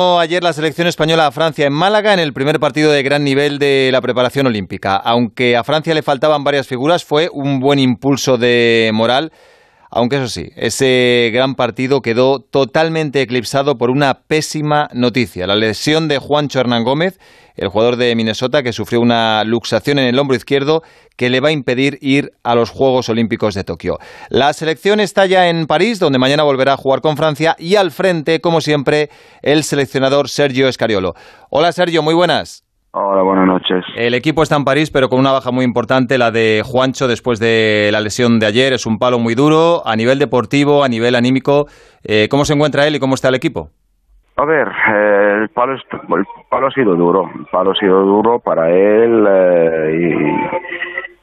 ayer 0.00 0.42
la 0.42 0.54
selección 0.54 0.86
española 0.86 1.26
a 1.26 1.30
Francia 1.30 1.66
en 1.66 1.74
Málaga 1.74 2.14
en 2.14 2.20
el 2.20 2.32
primer 2.32 2.58
partido 2.58 2.90
de 2.90 3.02
gran 3.02 3.22
nivel 3.22 3.58
de 3.58 3.90
la 3.92 4.00
preparación 4.00 4.46
olímpica. 4.46 4.96
Aunque 4.96 5.56
a 5.56 5.64
Francia 5.64 5.94
le 5.94 6.02
faltaban 6.02 6.42
varias 6.42 6.66
figuras, 6.66 7.04
fue 7.04 7.28
un 7.30 7.60
buen 7.60 7.78
impulso 7.78 8.38
de 8.38 8.90
moral. 8.94 9.30
Aunque 9.92 10.16
eso 10.16 10.28
sí, 10.28 10.52
ese 10.54 11.30
gran 11.32 11.56
partido 11.56 12.00
quedó 12.00 12.38
totalmente 12.38 13.22
eclipsado 13.22 13.76
por 13.76 13.90
una 13.90 14.22
pésima 14.22 14.88
noticia, 14.92 15.48
la 15.48 15.56
lesión 15.56 16.06
de 16.06 16.18
Juancho 16.18 16.60
Hernán 16.60 16.84
Gómez, 16.84 17.18
el 17.56 17.68
jugador 17.68 17.96
de 17.96 18.14
Minnesota 18.14 18.62
que 18.62 18.72
sufrió 18.72 19.00
una 19.00 19.42
luxación 19.42 19.98
en 19.98 20.06
el 20.06 20.18
hombro 20.18 20.36
izquierdo 20.36 20.84
que 21.16 21.28
le 21.28 21.40
va 21.40 21.48
a 21.48 21.52
impedir 21.52 21.98
ir 22.00 22.32
a 22.44 22.54
los 22.54 22.70
Juegos 22.70 23.08
Olímpicos 23.08 23.54
de 23.54 23.64
Tokio. 23.64 23.98
La 24.28 24.52
selección 24.52 25.00
está 25.00 25.26
ya 25.26 25.48
en 25.48 25.66
París, 25.66 25.98
donde 25.98 26.20
mañana 26.20 26.44
volverá 26.44 26.74
a 26.74 26.76
jugar 26.76 27.00
con 27.00 27.16
Francia 27.16 27.56
y 27.58 27.74
al 27.74 27.90
frente, 27.90 28.40
como 28.40 28.60
siempre, 28.60 29.10
el 29.42 29.64
seleccionador 29.64 30.28
Sergio 30.28 30.68
Escariolo. 30.68 31.14
Hola 31.50 31.72
Sergio, 31.72 32.00
muy 32.02 32.14
buenas. 32.14 32.64
Hola, 32.92 33.22
buenas 33.22 33.46
noches. 33.46 33.84
El 33.94 34.14
equipo 34.14 34.42
está 34.42 34.56
en 34.56 34.64
París, 34.64 34.90
pero 34.90 35.08
con 35.08 35.20
una 35.20 35.30
baja 35.30 35.52
muy 35.52 35.64
importante, 35.64 36.18
la 36.18 36.32
de 36.32 36.62
Juancho 36.64 37.06
después 37.06 37.38
de 37.38 37.90
la 37.92 38.00
lesión 38.00 38.40
de 38.40 38.46
ayer. 38.46 38.72
Es 38.72 38.84
un 38.84 38.98
palo 38.98 39.20
muy 39.20 39.36
duro 39.36 39.86
a 39.86 39.94
nivel 39.94 40.18
deportivo, 40.18 40.82
a 40.82 40.88
nivel 40.88 41.14
anímico. 41.14 41.66
Eh, 42.02 42.26
¿Cómo 42.28 42.44
se 42.44 42.54
encuentra 42.54 42.88
él 42.88 42.96
y 42.96 42.98
cómo 42.98 43.14
está 43.14 43.28
el 43.28 43.36
equipo? 43.36 43.68
A 44.36 44.44
ver, 44.44 44.66
eh, 44.66 45.38
el, 45.42 45.50
palo, 45.50 45.74
el 45.74 46.26
palo 46.48 46.66
ha 46.66 46.70
sido 46.72 46.96
duro. 46.96 47.30
El 47.38 47.46
palo 47.46 47.70
ha 47.70 47.74
sido 47.76 48.02
duro 48.02 48.40
para 48.40 48.68
él 48.70 49.24
eh, 49.28 50.40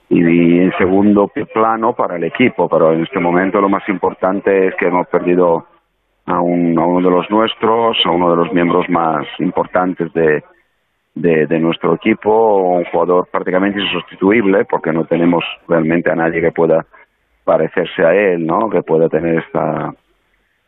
y, 0.09 0.20
y, 0.20 0.59
en 0.59 0.72
segundo 0.77 1.30
plano 1.53 1.91
para 1.91 2.16
el 2.16 2.23
equipo. 2.23 2.70
Pero 2.70 2.94
en 2.94 3.03
este 3.03 3.20
momento 3.20 3.59
lo 3.59 3.67
más 3.67 3.84
importante 3.89 4.67
es 4.67 4.75
que 4.75 4.88
hemos 4.88 5.08
perdido 5.08 5.66
a, 6.27 6.39
un, 6.39 6.80
a 6.80 6.86
uno 6.86 7.09
de 7.09 7.13
los 7.13 7.30
nuestros, 7.30 7.97
a 8.05 8.09
uno 8.09 8.30
de 8.30 8.38
los 8.38 8.53
miembros 8.53 8.88
más 8.88 9.27
importantes 9.39 10.13
de 10.13 10.45
de, 11.21 11.59
nuestro 11.59 11.95
equipo, 11.95 12.57
un 12.78 12.86
jugador 12.86 13.28
prácticamente 13.31 13.80
insustituible, 13.80 14.66
porque 14.66 14.92
no 14.92 15.05
tenemos 15.05 15.44
realmente 15.67 16.11
a 16.11 16.16
nadie 16.16 16.42
que 16.42 16.52
pueda 16.52 16.86
parecerse 17.44 18.03
a 18.03 18.14
él, 18.14 18.45
¿no? 18.45 18.69
Que 18.69 18.83
pueda 18.83 19.09
tener 19.09 19.39
esta 19.39 19.94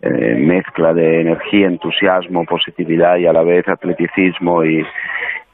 eh, 0.02 0.36
mezcla 0.36 0.94
de 0.94 1.22
energía, 1.22 1.68
entusiasmo, 1.68 2.46
positividad 2.46 3.18
y 3.18 3.28
a 3.28 3.34
la 3.34 3.44
vez 3.44 3.68
atleticismo 3.68 4.64
y, 4.64 4.86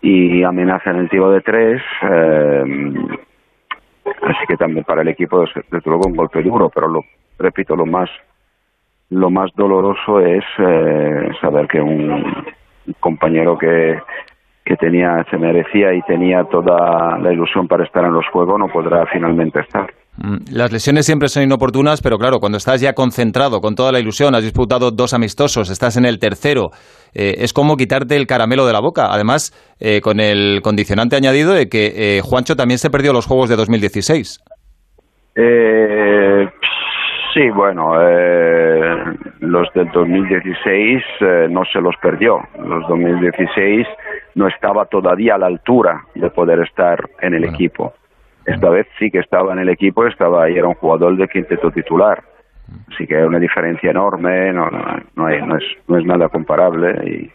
y 0.01 0.43
amenaza 0.43 0.91
en 0.91 0.97
el 0.97 1.09
tiro 1.09 1.31
de 1.31 1.41
tres. 1.41 1.81
Eh, 2.03 2.63
así 4.21 4.45
que 4.47 4.57
también 4.57 4.83
para 4.83 5.01
el 5.01 5.07
equipo 5.07 5.43
es 5.43 5.49
desde 5.55 5.89
luego 5.89 6.07
un 6.07 6.15
golpe 6.15 6.41
duro, 6.41 6.69
pero 6.69 6.87
lo 6.87 7.01
repito, 7.37 7.75
lo 7.75 7.85
más 7.85 8.09
lo 9.09 9.29
más 9.29 9.51
doloroso 9.55 10.19
es 10.19 10.43
eh, 10.57 11.29
saber 11.39 11.67
que 11.67 11.79
un 11.79 12.23
compañero 12.99 13.57
que 13.57 13.99
que 14.65 14.75
tenía, 14.75 15.23
se 15.29 15.37
merecía 15.37 15.93
y 15.93 16.01
tenía 16.01 16.43
toda 16.51 17.19
la 17.19 17.31
ilusión 17.31 17.67
para 17.67 17.85
estar 17.85 18.03
en 18.03 18.13
los 18.13 18.25
Juegos, 18.33 18.59
no 18.59 18.67
podrá 18.67 19.05
finalmente 19.13 19.59
estar. 19.59 19.85
Mm, 20.17 20.37
las 20.51 20.71
lesiones 20.71 21.05
siempre 21.05 21.27
son 21.27 21.43
inoportunas, 21.43 22.01
pero 22.01 22.17
claro, 22.17 22.39
cuando 22.39 22.57
estás 22.57 22.81
ya 22.81 22.93
concentrado 22.93 23.59
con 23.61 23.75
toda 23.75 23.91
la 23.91 23.99
ilusión, 23.99 24.33
has 24.33 24.43
disputado 24.43 24.89
dos 24.89 25.13
amistosos, 25.13 25.69
estás 25.69 25.97
en 25.97 26.05
el 26.05 26.17
tercero, 26.17 26.69
eh, 27.13 27.35
es 27.39 27.53
como 27.53 27.75
quitarte 27.75 28.15
el 28.15 28.25
caramelo 28.25 28.65
de 28.65 28.73
la 28.73 28.81
boca. 28.81 29.07
Además, 29.11 29.51
eh, 29.79 30.01
con 30.01 30.19
el 30.19 30.61
condicionante 30.63 31.15
añadido 31.15 31.53
de 31.53 31.67
que 31.67 32.17
eh, 32.17 32.21
Juancho 32.23 32.55
también 32.55 32.79
se 32.79 32.89
perdió 32.89 33.13
los 33.13 33.27
Juegos 33.27 33.49
de 33.49 33.57
2016. 33.57 34.39
Eh, 35.37 36.47
Sí, 37.35 37.49
bueno, 37.49 37.95
eh, 37.99 38.95
los 39.41 39.67
del 39.73 39.91
2016 39.91 41.03
eh, 41.19 41.47
no 41.49 41.65
se 41.65 41.81
los 41.81 41.93
perdió. 41.97 42.39
Los 42.57 42.87
2016 42.87 43.85
no 44.35 44.47
estaba 44.47 44.85
todavía 44.85 45.35
a 45.35 45.37
la 45.39 45.47
altura 45.47 46.05
de 46.15 46.29
poder 46.29 46.61
estar 46.61 46.97
en 47.19 47.33
el 47.33 47.43
equipo. 47.43 47.93
Esta 48.45 48.69
vez 48.69 48.87
sí 48.97 49.11
que 49.11 49.19
estaba 49.19 49.51
en 49.51 49.59
el 49.59 49.67
equipo, 49.67 50.07
estaba 50.07 50.49
y 50.49 50.57
era 50.57 50.69
un 50.69 50.75
jugador 50.75 51.17
de 51.17 51.27
quinteto 51.27 51.71
titular. 51.71 52.23
Así 52.93 53.05
que 53.05 53.17
hay 53.17 53.23
una 53.23 53.39
diferencia 53.39 53.91
enorme, 53.91 54.53
no, 54.53 54.69
no, 54.69 55.01
no, 55.15 55.29
es, 55.29 55.63
no 55.89 55.97
es 55.97 56.05
nada 56.05 56.29
comparable. 56.29 57.31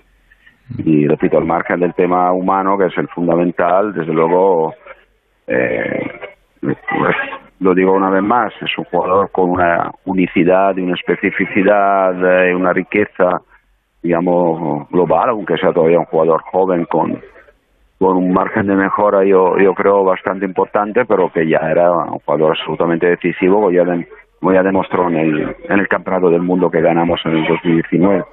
Y, 0.78 0.82
y 0.90 1.08
repito, 1.08 1.36
al 1.36 1.44
margen 1.44 1.80
del 1.80 1.92
tema 1.92 2.32
humano, 2.32 2.78
que 2.78 2.86
es 2.86 2.96
el 2.96 3.08
fundamental, 3.08 3.92
desde 3.92 4.14
luego, 4.14 4.72
eh, 5.46 6.30
pues, 6.62 6.78
lo 7.60 7.74
digo 7.74 7.92
una 7.92 8.10
vez 8.10 8.22
más, 8.22 8.52
es 8.62 8.76
un 8.78 8.84
jugador 8.84 9.30
con 9.30 9.50
una 9.50 9.90
unicidad 10.06 10.76
y 10.76 10.80
una 10.80 10.94
especificidad 10.94 12.14
y 12.48 12.52
una 12.54 12.72
riqueza, 12.72 13.42
digamos, 14.02 14.88
global, 14.88 15.28
aunque 15.30 15.58
sea 15.58 15.72
todavía 15.72 15.98
un 15.98 16.06
jugador 16.06 16.42
joven 16.50 16.86
con, 16.86 17.20
con 17.98 18.16
un 18.16 18.32
margen 18.32 18.66
de 18.66 18.74
mejora, 18.74 19.24
yo, 19.24 19.58
yo 19.58 19.74
creo, 19.74 20.04
bastante 20.04 20.46
importante, 20.46 21.04
pero 21.04 21.30
que 21.30 21.46
ya 21.46 21.58
era 21.70 21.92
un 21.92 22.18
jugador 22.20 22.56
absolutamente 22.56 23.06
decisivo, 23.06 23.56
como 23.56 23.70
ya, 23.70 23.84
ya 24.54 24.62
demostró 24.62 25.08
en 25.10 25.16
el, 25.16 25.56
en 25.68 25.78
el 25.78 25.86
Campeonato 25.88 26.30
del 26.30 26.42
Mundo 26.42 26.70
que 26.70 26.80
ganamos 26.80 27.20
en 27.26 27.32
el 27.32 27.46
2019. 27.46 28.24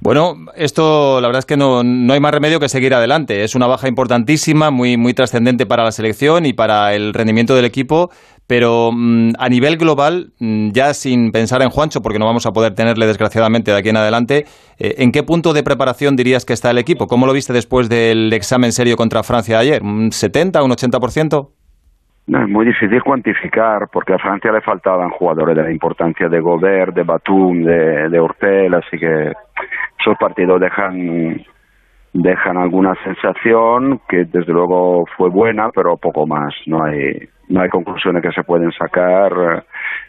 Bueno, 0.00 0.36
esto 0.54 1.20
la 1.20 1.28
verdad 1.28 1.38
es 1.38 1.46
que 1.46 1.56
no, 1.56 1.82
no, 1.82 2.12
hay 2.12 2.20
más 2.20 2.32
remedio 2.32 2.60
que 2.60 2.68
seguir 2.68 2.92
adelante. 2.92 3.42
Es 3.42 3.54
una 3.54 3.66
baja 3.66 3.88
importantísima, 3.88 4.70
muy, 4.70 4.96
muy 4.96 5.14
trascendente 5.14 5.64
para 5.64 5.82
la 5.82 5.92
selección 5.92 6.44
y 6.44 6.52
para 6.52 6.94
el 6.94 7.14
rendimiento 7.14 7.54
del 7.54 7.64
equipo, 7.64 8.10
pero 8.46 8.90
mm, 8.92 9.32
a 9.38 9.48
nivel 9.48 9.78
global, 9.78 10.32
mm, 10.38 10.72
ya 10.72 10.92
sin 10.92 11.32
pensar 11.32 11.62
en 11.62 11.70
Juancho, 11.70 12.02
porque 12.02 12.18
no 12.18 12.26
vamos 12.26 12.44
a 12.44 12.52
poder 12.52 12.74
tenerle 12.74 13.06
desgraciadamente 13.06 13.70
de 13.70 13.78
aquí 13.78 13.88
en 13.88 13.96
adelante, 13.96 14.46
eh, 14.78 14.96
¿en 14.98 15.10
qué 15.10 15.22
punto 15.22 15.54
de 15.54 15.62
preparación 15.62 16.16
dirías 16.16 16.44
que 16.44 16.52
está 16.52 16.70
el 16.70 16.78
equipo? 16.78 17.06
¿Cómo 17.06 17.26
lo 17.26 17.32
viste 17.32 17.52
después 17.52 17.88
del 17.88 18.32
examen 18.32 18.72
serio 18.72 18.96
contra 18.96 19.22
Francia 19.22 19.58
ayer? 19.58 19.82
¿Un 19.82 20.12
70, 20.12 20.62
un 20.62 20.70
80%? 20.70 21.48
Es 22.26 22.48
muy 22.48 22.64
difícil 22.66 23.02
cuantificar 23.02 23.88
porque 23.92 24.14
a 24.14 24.18
Francia 24.18 24.50
le 24.50 24.62
faltaban 24.62 25.10
jugadores 25.10 25.56
de 25.56 25.62
la 25.62 25.70
importancia 25.70 26.28
de 26.28 26.40
Gobert, 26.40 26.94
de 26.94 27.02
Batum, 27.02 27.62
de, 27.64 28.08
de 28.08 28.18
Hortel, 28.18 28.74
así 28.74 28.98
que 28.98 29.32
esos 29.98 30.18
partidos 30.18 30.60
dejan 30.60 31.44
dejan 32.14 32.56
alguna 32.56 32.94
sensación 33.02 34.00
que 34.08 34.24
desde 34.24 34.52
luego 34.52 35.04
fue 35.16 35.28
buena, 35.28 35.68
pero 35.74 35.96
poco 35.96 36.26
más. 36.26 36.54
No 36.66 36.82
hay 36.82 37.28
no 37.48 37.60
hay 37.60 37.68
conclusiones 37.68 38.22
que 38.22 38.32
se 38.32 38.44
pueden 38.44 38.72
sacar. 38.72 39.64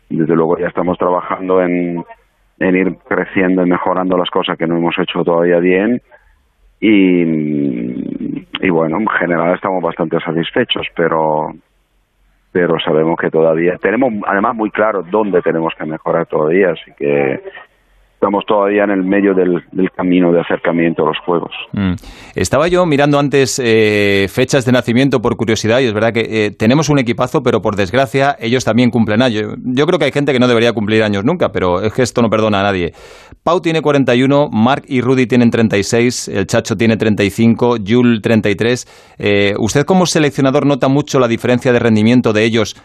Desde 0.10 0.36
luego 0.36 0.58
ya 0.58 0.68
estamos 0.68 0.98
trabajando 0.98 1.62
en, 1.62 2.04
en 2.60 2.76
ir 2.76 2.96
creciendo 3.10 3.66
y 3.66 3.70
mejorando 3.70 4.18
las 4.18 4.30
cosas 4.30 4.58
que 4.58 4.68
no 4.68 4.78
hemos 4.78 4.98
hecho 4.98 5.24
todavía 5.24 5.60
bien. 5.60 6.02
Y, 6.80 7.24
y 8.62 8.70
bueno, 8.70 8.98
en 9.00 9.08
general 9.08 9.56
estamos 9.56 9.82
bastante 9.82 10.20
satisfechos, 10.20 10.88
pero 10.96 11.52
pero 12.56 12.80
sabemos 12.80 13.18
que 13.20 13.30
todavía 13.30 13.78
tenemos 13.82 14.14
además 14.26 14.56
muy 14.56 14.72
claro 14.72 15.04
dónde 15.12 15.42
tenemos 15.42 15.74
que 15.78 15.84
mejorar 15.84 16.26
todavía, 16.26 16.70
así 16.70 16.90
que 16.98 17.44
estamos 18.26 18.44
todavía 18.48 18.84
en 18.86 18.90
el 18.90 19.04
medio 19.04 19.36
del, 19.36 19.62
camino 19.96 20.32
de 20.32 20.42
acercamiento 20.42 21.04
a 21.04 21.10
los 21.10 21.18
juegos. 21.24 21.52
Mm. 21.74 21.94
Estaba 22.34 22.68
yo 22.68 22.84
mirando 22.88 23.20
antes 23.20 23.62
eh, 23.64 24.26
fechas 24.30 24.66
de 24.66 24.72
nacimiento 24.72 25.20
por 25.22 25.36
curiosidad 25.38 25.80
y 25.80 25.86
es 25.86 25.94
verdad 25.94 26.12
que 26.12 26.22
eh, 26.22 26.52
tenemos 26.52 26.90
un 26.90 26.98
equipazo, 26.98 27.42
pero 27.44 27.62
por 27.62 27.76
desgracia 27.76 28.36
ellos 28.40 28.66
también 28.66 28.90
cumplen 28.90 29.22
años. 29.22 29.56
Yo 29.64 29.86
creo 29.86 30.00
que 30.00 30.06
hay 30.06 30.12
gente 30.12 30.34
que 30.34 30.40
no 30.40 30.48
debería 30.48 30.74
cumplir 30.74 31.04
años 31.04 31.24
nunca, 31.24 31.50
pero 31.50 31.82
es 31.82 31.94
que 31.94 32.02
esto 32.02 32.24
no 32.24 32.30
perdona 32.30 32.62
a 32.62 32.64
nadie. 32.64 32.94
Pau 33.44 33.62
tiene 33.62 33.82
41, 33.82 34.50
Mark 34.52 34.84
y 34.88 35.02
Rudy 35.02 35.28
tienen 35.28 35.52
36, 35.52 36.30
el 36.30 36.48
Chacho 36.48 36.76
tiene 36.76 36.98
35, 36.98 37.78
Jul 37.86 38.22
33. 38.24 39.16
Eh, 39.20 39.54
¿Usted 39.60 39.86
como 39.86 40.08
seleccionador 40.08 40.66
nota 40.66 40.88
mucho 40.88 41.20
la 41.20 41.28
diferencia 41.28 41.72
de 41.72 41.78
rendimiento 41.78 42.34
de 42.34 42.44
ellos? 42.44 42.76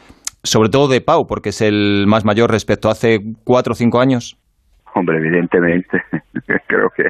Sobre 0.43 0.69
todo 0.69 0.89
de 0.89 1.01
Pau, 1.01 1.27
porque 1.27 1.51
es 1.51 1.63
el 1.63 2.07
más 2.07 2.25
mayor 2.25 2.51
respecto 2.51 2.89
a 2.89 2.93
hace 2.93 3.21
cuatro 3.45 3.73
o 3.73 3.75
cinco 3.75 4.01
años. 4.01 4.40
Hombre, 4.95 5.19
evidentemente, 5.19 6.03
creo 6.67 6.91
que 6.91 7.09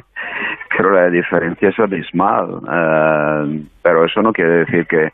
creo 0.69 0.91
la 0.91 1.09
diferencia 1.09 1.69
es 1.69 1.79
abismal, 1.79 2.49
uh, 2.53 3.65
pero 3.81 4.05
eso 4.05 4.21
no 4.21 4.31
quiere 4.31 4.65
decir 4.65 4.85
que 4.87 5.11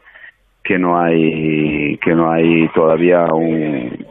que 0.68 0.77
no 0.77 1.00
hay 1.00 1.97
que 2.00 2.13
no 2.13 2.30
hay 2.30 2.68
todavía 2.69 3.24
un, 3.33 4.06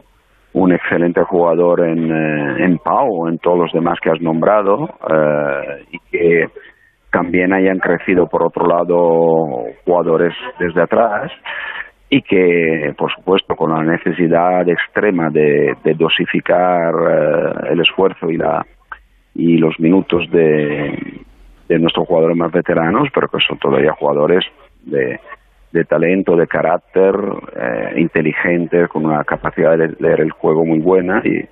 un 0.54 0.72
excelente 0.72 1.22
jugador 1.24 1.86
en, 1.86 2.10
eh, 2.10 2.64
en 2.64 2.78
Pau 2.78 3.28
en 3.28 3.38
todos 3.38 3.58
los 3.58 3.72
demás 3.72 3.98
que 4.00 4.10
has 4.10 4.20
nombrado 4.22 4.84
uh, 4.84 5.82
y 5.92 5.98
que 6.10 6.48
también 7.12 7.52
hayan 7.52 7.78
crecido 7.78 8.26
por 8.26 8.42
otro 8.42 8.66
lado 8.66 9.66
jugadores 9.84 10.32
desde 10.58 10.80
atrás 10.80 11.30
y 12.08 12.22
que, 12.22 12.94
por 12.96 13.12
supuesto, 13.12 13.56
con 13.56 13.70
la 13.70 13.82
necesidad 13.82 14.68
extrema 14.68 15.28
de, 15.30 15.76
dosificar 15.96 16.94
eh, 16.94 17.72
el 17.72 17.80
esfuerzo 17.80 18.30
y, 18.30 18.36
la, 18.36 18.64
y 19.34 19.56
los 19.58 19.78
minutos 19.80 20.30
de, 20.30 21.24
de 21.68 21.78
nuestros 21.78 22.06
jugadores 22.06 22.36
más 22.36 22.52
veteranos, 22.52 23.08
pero 23.12 23.28
que 23.28 23.38
son 23.46 23.58
todavía 23.58 23.92
jugadores 23.92 24.44
de, 24.84 25.18
de 25.76 25.84
talento, 25.84 26.36
de 26.36 26.46
carácter, 26.46 27.14
eh, 27.54 28.00
inteligente, 28.00 28.88
con 28.88 29.04
una 29.04 29.22
capacidad 29.24 29.76
de 29.76 29.94
leer 30.00 30.20
el 30.20 30.30
juego 30.30 30.64
muy 30.64 30.80
buena 30.80 31.20
y, 31.24 31.44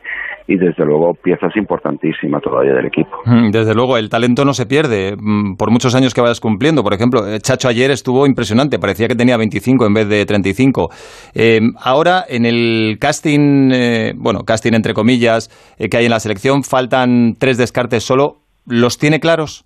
y 0.47 0.57
desde 0.57 0.85
luego 0.85 1.15
piezas 1.15 1.57
importantísimas 1.57 2.43
todavía 2.43 2.75
del 2.75 2.87
equipo. 2.87 3.11
Mm, 3.25 3.51
desde 3.51 3.75
luego, 3.75 3.97
el 3.97 4.11
talento 4.11 4.45
no 4.45 4.53
se 4.53 4.67
pierde 4.67 5.17
mm, 5.17 5.57
por 5.57 5.71
muchos 5.71 5.95
años 5.95 6.13
que 6.13 6.21
vayas 6.21 6.41
cumpliendo. 6.41 6.83
Por 6.83 6.93
ejemplo, 6.93 7.27
eh, 7.27 7.39
Chacho 7.39 7.69
ayer 7.69 7.91
estuvo 7.91 8.27
impresionante, 8.27 8.79
parecía 8.79 9.09
que 9.09 9.15
tenía 9.15 9.37
25 9.37 9.87
en 9.87 9.95
vez 9.95 10.09
de 10.09 10.25
35. 10.25 10.89
Eh, 11.35 11.61
ahora, 11.83 12.25
en 12.29 12.45
el 12.45 12.99
casting, 13.01 13.71
eh, 13.73 14.13
bueno, 14.17 14.41
casting 14.47 14.73
entre 14.75 14.93
comillas, 14.93 15.49
que 15.79 15.97
hay 15.97 16.05
en 16.05 16.11
la 16.11 16.21
selección, 16.21 16.63
faltan 16.63 17.35
tres 17.39 17.57
descartes 17.57 18.05
solo. 18.05 18.41
¿Los 18.67 18.99
tiene 18.99 19.21
claros? 19.21 19.65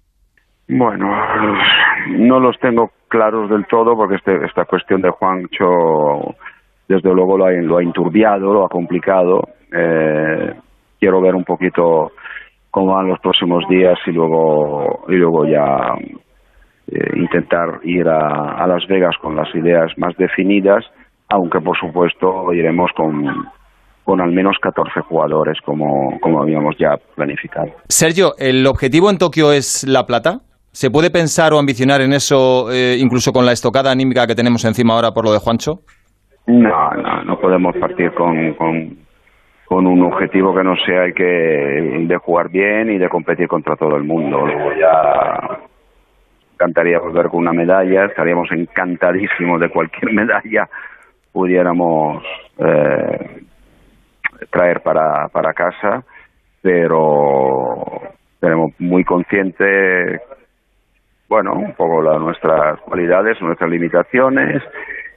Bueno, 0.69 1.07
no 2.09 2.41
los 2.41 2.59
tengo 2.59 2.91
claros 3.09 3.51
del 3.51 3.67
todo 3.67 3.97
porque 3.97 4.17
este, 4.17 4.45
esta 4.45 4.65
cuestión 4.65 5.01
de 5.03 5.11
Juancho, 5.11 6.35
desde 6.89 7.15
luego, 7.15 7.37
lo 7.37 7.47
ha, 7.47 7.53
lo 7.53 7.79
ha 7.79 7.83
enturbiado, 7.83 8.53
lo 8.53 8.65
ha 8.65 8.69
complicado. 8.69 9.43
Eh, 9.73 10.55
quiero 10.99 11.21
ver 11.21 11.35
un 11.35 11.45
poquito 11.45 12.13
cómo 12.71 12.95
van 12.95 13.09
los 13.09 13.19
próximos 13.21 13.65
días 13.69 13.99
y 14.07 14.13
luego 14.13 15.05
y 15.09 15.17
luego 15.17 15.47
ya 15.47 15.95
eh, 16.91 17.11
intentar 17.17 17.81
ir 17.83 18.09
a, 18.09 18.67
Las 18.67 18.87
Vegas 18.87 19.17
con 19.21 19.37
las 19.37 19.55
ideas 19.55 19.93
más 19.97 20.17
definidas, 20.17 20.85
aunque 21.29 21.61
por 21.61 21.77
supuesto 21.79 22.53
iremos 22.53 22.91
con, 22.97 23.25
con 24.05 24.21
al 24.21 24.33
menos 24.33 24.57
14 24.61 25.01
jugadores 25.03 25.59
como, 25.65 26.19
como 26.21 26.41
habíamos 26.41 26.77
ya 26.79 26.97
planificado. 27.15 27.69
Sergio, 27.89 28.33
¿el 28.39 28.67
objetivo 28.67 29.11
en 29.11 29.19
Tokio 29.19 29.53
es 29.53 29.87
la 29.87 30.05
plata? 30.05 30.41
¿Se 30.81 30.93
puede 30.93 31.11
pensar 31.11 31.53
o 31.53 31.59
ambicionar 31.59 32.03
en 32.03 32.13
eso 32.13 32.71
eh, 32.71 32.97
incluso 33.01 33.33
con 33.33 33.45
la 33.45 33.51
estocada 33.51 33.91
anímica 33.91 34.29
que 34.29 34.37
tenemos 34.37 34.65
encima 34.65 34.95
ahora 34.95 35.11
por 35.11 35.25
lo 35.25 35.33
de 35.33 35.41
Juancho? 35.41 35.81
No, 36.47 36.91
no, 36.93 37.25
no 37.25 37.41
podemos 37.41 37.75
partir 37.79 38.13
con, 38.15 38.55
con 38.55 39.87
un 39.89 40.03
objetivo 40.05 40.55
que 40.55 40.63
no 40.63 40.77
sea 40.87 41.07
el 41.07 41.15
que 41.15 41.25
de 41.25 42.17
jugar 42.19 42.49
bien 42.51 42.93
y 42.93 42.99
de 42.99 43.09
competir 43.09 43.49
contra 43.49 43.75
todo 43.75 43.97
el 43.97 44.05
mundo. 44.05 44.47
Luego 44.47 44.71
ya 44.79 45.59
encantaría 46.55 47.01
volver 47.01 47.27
con 47.27 47.41
una 47.41 47.53
medalla, 47.53 48.05
estaríamos 48.05 48.47
encantadísimos 48.53 49.61
de 49.61 49.71
cualquier 49.71 50.13
medalla 50.13 50.69
pudiéramos 51.33 52.23
eh, 52.57 53.43
traer 54.49 54.81
para, 54.83 55.27
para 55.33 55.53
casa, 55.55 56.05
pero 56.63 58.01
tenemos 58.39 58.71
muy 58.79 59.03
consciente, 59.03 60.21
bueno, 61.29 61.53
un 61.53 61.75
poco 61.75 62.03
la, 62.03 62.19
nuestras 62.19 62.81
cualidades, 62.81 63.41
nuestras 63.43 63.71
limitaciones, 63.71 64.63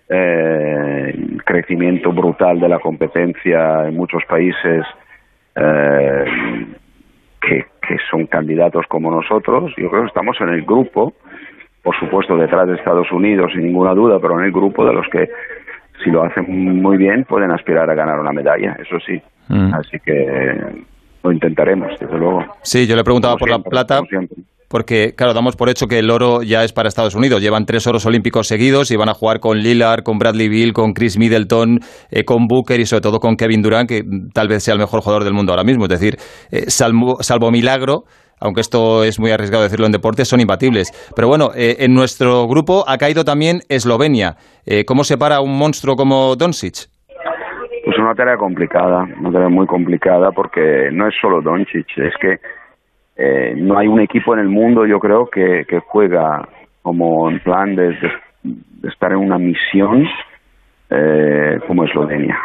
eh, 0.09 1.37
crecimiento 1.45 2.11
brutal 2.11 2.59
de 2.59 2.67
la 2.67 2.79
competencia 2.79 3.87
en 3.87 3.95
muchos 3.95 4.23
países 4.25 4.85
eh, 5.55 6.25
que, 7.39 7.65
son 8.09 8.25
candidatos 8.27 8.85
como 8.87 9.11
nosotros. 9.11 9.73
Yo 9.77 9.89
creo 9.89 10.03
que 10.03 10.07
estamos 10.07 10.37
en 10.39 10.49
el 10.49 10.61
grupo, 10.61 11.13
por 11.83 11.97
supuesto 11.99 12.37
detrás 12.37 12.67
de 12.67 12.75
Estados 12.75 13.11
Unidos, 13.11 13.51
sin 13.53 13.63
ninguna 13.63 13.93
duda, 13.93 14.17
pero 14.19 14.39
en 14.39 14.45
el 14.45 14.51
grupo 14.53 14.85
de 14.85 14.93
los 14.93 15.05
que, 15.09 15.29
si 16.01 16.09
lo 16.09 16.23
hacen 16.23 16.45
muy 16.81 16.95
bien, 16.95 17.25
pueden 17.25 17.51
aspirar 17.51 17.89
a 17.89 17.93
ganar 17.93 18.19
una 18.19 18.31
medalla, 18.31 18.77
eso 18.79 18.97
sí. 19.05 19.21
Mm. 19.49 19.73
Así 19.73 19.99
que 19.99 20.57
lo 21.21 21.31
intentaremos, 21.33 21.99
desde 21.99 22.17
luego. 22.17 22.45
Sí, 22.61 22.87
yo 22.87 22.95
le 22.95 23.03
preguntaba 23.03 23.35
por 23.35 23.49
la 23.49 23.59
plata 23.59 24.01
porque, 24.71 25.13
claro, 25.15 25.33
damos 25.33 25.55
por 25.57 25.69
hecho 25.69 25.87
que 25.87 25.99
el 25.99 26.09
oro 26.09 26.41
ya 26.41 26.63
es 26.63 26.71
para 26.71 26.87
Estados 26.87 27.13
Unidos. 27.13 27.41
Llevan 27.41 27.65
tres 27.65 27.85
oros 27.87 28.05
olímpicos 28.05 28.47
seguidos 28.47 28.89
y 28.89 28.95
van 28.95 29.09
a 29.09 29.13
jugar 29.13 29.39
con 29.39 29.57
Lillard, 29.57 30.03
con 30.03 30.17
Bradley 30.17 30.47
Bill, 30.47 30.71
con 30.71 30.93
Chris 30.93 31.19
Middleton, 31.19 31.79
eh, 32.09 32.23
con 32.23 32.47
Booker 32.47 32.79
y 32.79 32.85
sobre 32.85 33.01
todo 33.01 33.19
con 33.19 33.35
Kevin 33.35 33.61
Durant, 33.61 33.89
que 33.89 34.01
tal 34.33 34.47
vez 34.47 34.63
sea 34.63 34.73
el 34.73 34.79
mejor 34.79 35.01
jugador 35.01 35.25
del 35.25 35.33
mundo 35.33 35.51
ahora 35.51 35.65
mismo. 35.65 35.83
Es 35.83 35.89
decir, 35.89 36.15
eh, 36.51 36.69
salvo, 36.69 37.51
milagro, 37.51 38.03
aunque 38.39 38.61
esto 38.61 39.03
es 39.03 39.19
muy 39.19 39.31
arriesgado 39.31 39.63
decirlo 39.63 39.85
en 39.85 39.91
deportes, 39.91 40.29
son 40.29 40.39
imbatibles. 40.39 40.91
Pero 41.15 41.27
bueno, 41.27 41.49
eh, 41.53 41.75
en 41.79 41.93
nuestro 41.93 42.47
grupo 42.47 42.85
ha 42.87 42.97
caído 42.97 43.25
también 43.25 43.59
Eslovenia. 43.67 44.37
¿Cómo 44.87 45.03
se 45.03 45.17
para 45.17 45.41
un 45.41 45.57
monstruo 45.57 45.95
como 45.95 46.35
Doncic? 46.35 46.87
Pues 47.83 47.97
una 47.97 48.13
tarea 48.13 48.37
complicada, 48.37 49.03
una 49.19 49.31
tarea 49.31 49.49
muy 49.49 49.65
complicada 49.65 50.31
porque 50.31 50.89
no 50.93 51.07
es 51.07 51.15
solo 51.19 51.41
Doncic, 51.41 51.87
es 51.97 52.13
que 52.21 52.37
eh, 53.15 53.53
no 53.57 53.77
hay 53.77 53.87
un 53.87 53.99
equipo 53.99 54.33
en 54.33 54.39
el 54.39 54.49
mundo, 54.49 54.85
yo 54.85 54.99
creo, 54.99 55.27
que, 55.29 55.65
que 55.67 55.79
juega 55.79 56.47
como 56.81 57.29
en 57.29 57.39
plan 57.39 57.75
de, 57.75 57.95
estar 58.83 59.11
en 59.11 59.19
una 59.19 59.37
misión 59.37 60.07
eh, 60.89 61.59
como 61.67 61.83
Eslovenia. 61.83 62.37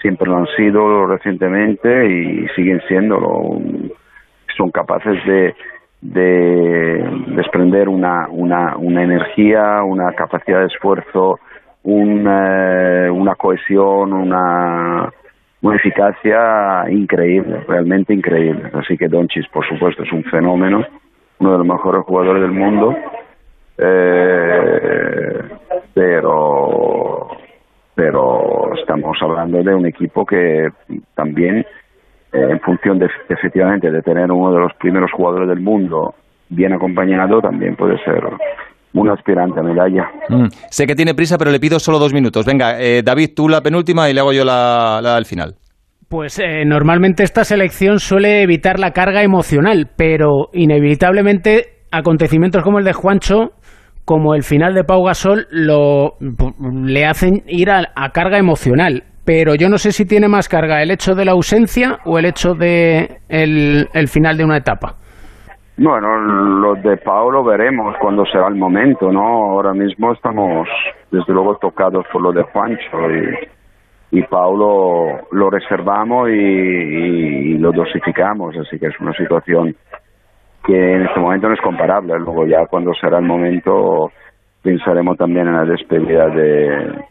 siempre 0.00 0.28
lo 0.28 0.38
han 0.38 0.46
sido 0.56 1.06
recientemente 1.06 2.06
y 2.06 2.48
siguen 2.56 2.80
siendo. 2.88 3.18
son 4.56 4.70
capaces 4.70 5.24
de, 5.26 5.54
de 6.00 7.04
desprender 7.28 7.88
una, 7.88 8.28
una, 8.28 8.76
una 8.76 9.02
energía, 9.02 9.82
una 9.82 10.12
capacidad 10.12 10.60
de 10.60 10.66
esfuerzo, 10.66 11.38
una, 11.82 13.10
una 13.12 13.34
cohesión, 13.34 14.12
una 14.12 15.10
una 15.64 15.76
eficacia 15.76 16.84
increíble, 16.90 17.60
realmente 17.66 18.12
increíble. 18.12 18.70
Así 18.74 18.98
que 18.98 19.08
Donchis, 19.08 19.48
por 19.48 19.66
supuesto, 19.66 20.02
es 20.02 20.12
un 20.12 20.22
fenómeno, 20.24 20.84
uno 21.38 21.52
de 21.52 21.58
los 21.58 21.66
mejores 21.66 22.02
jugadores 22.04 22.42
del 22.42 22.52
mundo, 22.52 22.94
eh, 23.78 25.40
pero 25.94 27.28
pero 27.94 28.74
estamos 28.74 29.16
hablando 29.22 29.62
de 29.62 29.74
un 29.74 29.86
equipo 29.86 30.26
que 30.26 30.68
también, 31.14 31.60
eh, 31.60 32.46
en 32.50 32.60
función 32.60 32.98
de 32.98 33.08
efectivamente 33.30 33.90
de 33.90 34.02
tener 34.02 34.30
uno 34.30 34.52
de 34.52 34.60
los 34.60 34.74
primeros 34.74 35.10
jugadores 35.12 35.48
del 35.48 35.60
mundo 35.60 36.14
bien 36.50 36.74
acompañado, 36.74 37.40
también 37.40 37.74
puede 37.74 37.96
ser 38.04 38.22
un 39.00 39.10
aspirante 39.10 39.60
a 39.60 39.62
medalla. 39.62 40.08
Mm. 40.28 40.46
Sé 40.70 40.86
que 40.86 40.94
tiene 40.94 41.14
prisa, 41.14 41.36
pero 41.36 41.50
le 41.50 41.60
pido 41.60 41.78
solo 41.78 41.98
dos 41.98 42.12
minutos. 42.12 42.46
Venga, 42.46 42.80
eh, 42.80 43.02
David, 43.04 43.30
tú 43.34 43.48
la 43.48 43.60
penúltima 43.60 44.08
y 44.08 44.14
le 44.14 44.20
hago 44.20 44.32
yo 44.32 44.44
la, 44.44 45.00
la 45.02 45.16
al 45.16 45.26
final. 45.26 45.56
Pues 46.08 46.38
eh, 46.38 46.64
normalmente 46.64 47.24
esta 47.24 47.44
selección 47.44 47.98
suele 47.98 48.42
evitar 48.42 48.78
la 48.78 48.92
carga 48.92 49.22
emocional, 49.22 49.90
pero 49.96 50.48
inevitablemente 50.52 51.86
acontecimientos 51.90 52.62
como 52.62 52.78
el 52.78 52.84
de 52.84 52.92
Juancho, 52.92 53.52
como 54.04 54.34
el 54.34 54.42
final 54.42 54.74
de 54.74 54.84
Pau 54.84 55.02
Gasol, 55.02 55.48
lo, 55.50 56.16
le 56.84 57.06
hacen 57.06 57.42
ir 57.48 57.70
a, 57.70 57.86
carga 58.12 58.38
emocional. 58.38 59.04
Pero 59.24 59.54
yo 59.54 59.70
no 59.70 59.78
sé 59.78 59.90
si 59.90 60.04
tiene 60.04 60.28
más 60.28 60.48
carga 60.48 60.82
el 60.82 60.90
hecho 60.90 61.14
de 61.14 61.24
la 61.24 61.32
ausencia 61.32 61.98
o 62.04 62.18
el 62.18 62.26
hecho 62.26 62.52
de 62.52 63.20
el 63.28 64.08
final 64.08 64.36
de 64.36 64.44
una 64.44 64.58
etapa. 64.58 64.98
Bueno, 65.76 66.16
lo 66.16 66.74
de 66.76 66.96
Paulo 66.98 67.42
veremos 67.42 67.96
cuando 68.00 68.24
será 68.26 68.46
el 68.46 68.54
momento, 68.54 69.10
¿no? 69.10 69.22
Ahora 69.22 69.72
mismo 69.72 70.12
estamos, 70.12 70.68
desde 71.10 71.32
luego, 71.32 71.56
tocados 71.56 72.06
por 72.12 72.22
lo 72.22 72.32
de 72.32 72.44
Juancho 72.44 73.10
y, 73.10 74.18
y 74.18 74.22
Paulo 74.22 75.26
lo 75.32 75.50
reservamos 75.50 76.30
y, 76.30 77.58
lo 77.58 77.72
dosificamos, 77.72 78.56
así 78.56 78.78
que 78.78 78.86
es 78.86 79.00
una 79.00 79.12
situación 79.14 79.74
que 80.64 80.92
en 80.94 81.06
este 81.06 81.18
momento 81.18 81.48
no 81.48 81.54
es 81.54 81.60
comparable. 81.60 82.18
Luego 82.20 82.46
ya 82.46 82.66
cuando 82.66 82.94
será 82.94 83.18
el 83.18 83.24
momento 83.24 84.12
pensaremos 84.62 85.18
también 85.18 85.48
en 85.48 85.54
la 85.54 85.64
despedida 85.64 86.28
de, 86.28 87.04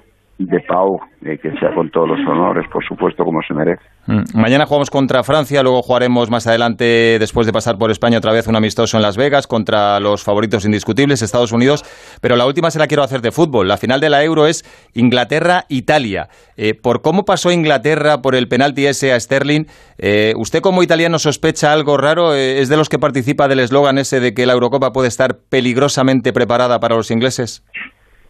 de 0.45 0.59
Pau, 0.67 0.99
que 1.21 1.51
sea 1.59 1.73
con 1.73 1.89
todos 1.89 2.09
los 2.09 2.19
honores, 2.27 2.65
por 2.71 2.83
supuesto, 2.85 3.23
como 3.23 3.39
se 3.47 3.53
merece. 3.53 3.83
Mm. 4.07 4.39
Mañana 4.39 4.65
jugamos 4.65 4.89
contra 4.89 5.23
Francia, 5.23 5.63
luego 5.63 5.81
jugaremos 5.81 6.29
más 6.29 6.45
adelante, 6.47 7.17
después 7.19 7.47
de 7.47 7.53
pasar 7.53 7.77
por 7.77 7.91
España, 7.91 8.17
otra 8.17 8.33
vez 8.33 8.47
un 8.47 8.55
amistoso 8.55 8.97
en 8.97 9.03
Las 9.03 9.15
Vegas 9.15 9.47
contra 9.47 9.99
los 9.99 10.23
favoritos 10.23 10.65
indiscutibles, 10.65 11.21
Estados 11.21 11.51
Unidos. 11.51 11.83
Pero 12.21 12.35
la 12.35 12.45
última 12.45 12.71
se 12.71 12.79
la 12.79 12.87
quiero 12.87 13.03
hacer 13.03 13.21
de 13.21 13.31
fútbol. 13.31 13.67
La 13.67 13.77
final 13.77 13.99
de 13.99 14.09
la 14.09 14.23
Euro 14.23 14.47
es 14.47 14.63
Inglaterra-Italia. 14.93 16.27
Eh, 16.57 16.73
por 16.73 17.01
cómo 17.01 17.23
pasó 17.23 17.51
Inglaterra 17.51 18.17
por 18.21 18.35
el 18.35 18.47
penalti 18.47 18.85
ese 18.85 19.13
a 19.13 19.19
Sterling, 19.19 19.65
eh, 19.97 20.33
¿usted 20.37 20.61
como 20.61 20.83
italiano 20.83 21.19
sospecha 21.19 21.71
algo 21.71 21.97
raro? 21.97 22.33
Eh, 22.35 22.59
¿Es 22.59 22.69
de 22.69 22.77
los 22.77 22.89
que 22.89 22.99
participa 22.99 23.47
del 23.47 23.59
eslogan 23.59 23.97
ese 23.97 24.19
de 24.19 24.33
que 24.33 24.45
la 24.45 24.53
Eurocopa 24.53 24.91
puede 24.91 25.07
estar 25.07 25.37
peligrosamente 25.49 26.33
preparada 26.33 26.79
para 26.79 26.95
los 26.95 27.11
ingleses? 27.11 27.63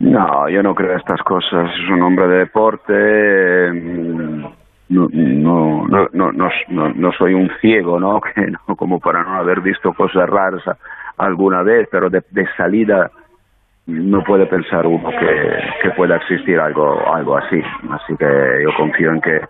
No, 0.03 0.49
yo 0.49 0.61
no 0.61 0.75
creo 0.75 0.97
estas 0.97 1.21
cosas. 1.23 1.71
Es 1.71 1.89
un 1.89 2.01
hombre 2.01 2.27
de 2.27 2.37
deporte. 2.39 3.71
Mm, 3.71 4.45
no, 4.89 5.07
no, 5.09 6.09
no, 6.11 6.31
no, 6.31 6.89
no, 6.93 7.11
soy 7.13 7.33
un 7.33 7.49
ciego, 7.61 7.99
¿no? 7.99 8.19
Que 8.35 8.41
no, 8.41 8.75
como 8.75 8.99
para 8.99 9.23
no 9.23 9.35
haber 9.35 9.61
visto 9.61 9.93
cosas 9.93 10.29
raras 10.29 10.61
alguna 11.17 11.63
vez, 11.63 11.87
pero 11.89 12.09
de, 12.09 12.21
salida 12.57 13.09
no 13.85 14.23
puede 14.23 14.45
pensar 14.45 14.85
uno 14.87 15.09
que, 15.09 15.59
que 15.81 15.91
pueda 15.91 16.17
existir 16.17 16.59
algo, 16.59 16.99
algo 17.13 17.37
así. 17.37 17.61
Así 17.91 18.15
que 18.17 18.25
yo 18.63 18.69
confío 18.77 19.11
en 19.11 19.21
que 19.21 19.41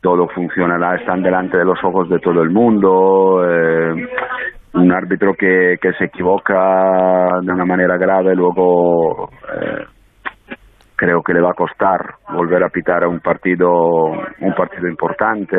todo 0.00 0.28
funcionará, 0.28 0.96
están 0.96 1.22
delante 1.22 1.56
de 1.56 1.64
los 1.64 1.82
ojos 1.84 2.08
de 2.08 2.18
todo 2.18 2.42
el 2.42 2.50
mundo. 2.50 3.44
Eh, 3.48 4.08
un 4.78 4.92
árbitro 4.92 5.34
que, 5.34 5.76
que 5.80 5.92
se 5.94 6.06
equivoca 6.06 7.40
de 7.42 7.52
una 7.52 7.64
manera 7.64 7.96
grave 7.96 8.34
luego 8.34 9.28
eh, 9.28 9.84
creo 10.96 11.22
que 11.22 11.32
le 11.32 11.40
va 11.40 11.50
a 11.50 11.54
costar 11.54 12.14
volver 12.32 12.64
a 12.64 12.68
pitar 12.68 13.04
a 13.04 13.08
un 13.08 13.20
partido 13.20 13.68
un 13.70 14.54
partido 14.56 14.88
importante 14.88 15.56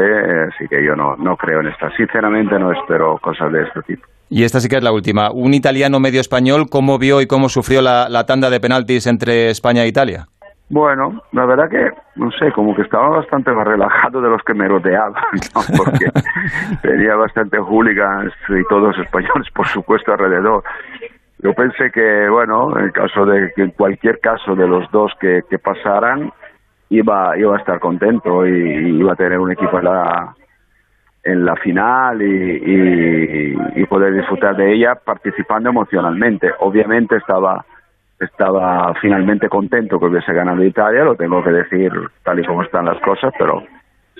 así 0.47 0.67
que 0.69 0.83
yo 0.85 0.95
no 0.95 1.15
no 1.15 1.35
creo 1.37 1.61
en 1.61 1.67
esta. 1.67 1.89
Sinceramente 1.95 2.57
no 2.59 2.71
espero 2.71 3.17
cosas 3.21 3.51
de 3.51 3.63
este 3.63 3.81
tipo. 3.81 4.07
Y 4.29 4.43
esta 4.43 4.59
sí 4.59 4.69
que 4.69 4.77
es 4.77 4.83
la 4.83 4.91
última. 4.91 5.31
Un 5.31 5.53
italiano 5.53 5.99
medio 5.99 6.21
español 6.21 6.67
cómo 6.69 6.99
vio 6.99 7.19
y 7.21 7.25
cómo 7.25 7.49
sufrió 7.49 7.81
la, 7.81 8.09
la 8.09 8.25
tanda 8.25 8.49
de 8.49 8.59
penaltis 8.59 9.07
entre 9.07 9.49
España 9.49 9.83
e 9.83 9.87
Italia 9.87 10.27
bueno, 10.69 11.23
la 11.31 11.45
verdad 11.45 11.67
que, 11.67 11.91
no 12.15 12.31
sé, 12.31 12.51
como 12.51 12.75
que 12.75 12.83
estaba 12.83 13.09
bastante 13.09 13.51
más 13.51 13.67
relajado 13.67 14.21
de 14.21 14.29
los 14.29 14.43
que 14.43 14.53
me 14.53 14.67
rodeaban, 14.67 15.13
¿no? 15.55 15.61
porque 15.75 16.05
tenía 16.83 17.15
bastante 17.15 17.57
hooligans 17.57 18.31
y 18.49 18.63
todos 18.69 18.97
españoles, 18.99 19.47
por 19.53 19.67
supuesto, 19.67 20.11
alrededor. 20.11 20.63
Yo 21.39 21.53
pensé 21.53 21.89
que, 21.91 22.29
bueno, 22.29 22.77
en 22.77 22.91
caso 22.91 23.25
de 23.25 23.51
que 23.55 23.63
en 23.63 23.71
cualquier 23.71 24.19
caso 24.19 24.55
de 24.55 24.67
los 24.67 24.89
dos 24.91 25.11
que, 25.19 25.41
que 25.49 25.57
pasaran, 25.57 26.31
iba, 26.89 27.35
iba 27.37 27.55
a 27.55 27.59
estar 27.59 27.79
contento 27.79 28.45
y, 28.45 28.99
iba 28.99 29.13
a 29.13 29.15
tener 29.15 29.39
un 29.39 29.51
equipo 29.51 29.79
en 29.79 29.85
la, 29.85 30.35
en 31.23 31.45
la 31.45 31.55
final 31.55 32.21
y, 32.21 33.55
y 33.75 33.85
poder 33.85 34.13
disfrutar 34.13 34.55
de 34.55 34.73
ella 34.73 34.95
participando 34.95 35.69
emocionalmente. 35.69 36.51
Obviamente 36.59 37.15
estaba 37.15 37.65
estaba 38.19 38.93
finalmente 39.01 39.47
contento 39.47 39.99
que 39.99 40.05
hubiese 40.05 40.33
ganado 40.33 40.63
Italia, 40.63 41.03
lo 41.03 41.15
tengo 41.15 41.43
que 41.43 41.51
decir 41.51 41.91
tal 42.23 42.39
y 42.39 42.45
como 42.45 42.63
están 42.63 42.85
las 42.85 42.99
cosas, 43.01 43.33
pero 43.37 43.63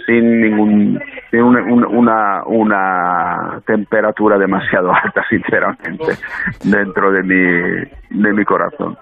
sin 0.06 0.42
ningún 0.42 1.00
sin 1.30 1.42
una, 1.42 2.44
una, 2.46 3.62
temperatura 3.66 4.38
demasiado 4.38 4.92
alta, 4.94 5.24
sinceramente, 5.30 6.14
dentro 6.64 7.12
de 7.12 7.24
mi, 7.24 8.22
de 8.24 8.34
mi 8.34 8.46
corazón. 8.46 8.98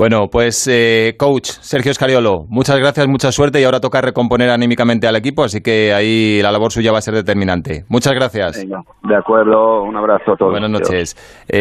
Bueno, 0.00 0.28
pues 0.30 0.66
eh, 0.66 1.14
coach 1.18 1.50
Sergio 1.60 1.90
Escariolo, 1.90 2.46
muchas 2.48 2.78
gracias, 2.78 3.06
mucha 3.06 3.30
suerte 3.32 3.60
y 3.60 3.64
ahora 3.64 3.80
toca 3.80 4.00
recomponer 4.00 4.48
anímicamente 4.48 5.06
al 5.06 5.16
equipo, 5.16 5.44
así 5.44 5.60
que 5.60 5.92
ahí 5.92 6.40
la 6.40 6.52
labor 6.52 6.72
suya 6.72 6.90
va 6.90 6.98
a 6.98 7.02
ser 7.02 7.14
determinante. 7.14 7.84
Muchas 7.88 8.14
gracias. 8.14 8.66
de 8.66 9.16
acuerdo, 9.16 9.82
un 9.82 9.96
abrazo 9.96 10.32
a 10.32 10.36
todos. 10.36 10.52
Buenas 10.52 10.70
noches. 10.70 11.44
Eh, 11.48 11.58